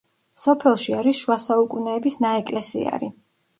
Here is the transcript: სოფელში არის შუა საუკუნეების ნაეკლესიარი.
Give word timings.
სოფელში 0.43 0.95
არის 1.01 1.19
შუა 1.27 1.37
საუკუნეების 1.45 2.19
ნაეკლესიარი. 2.27 3.15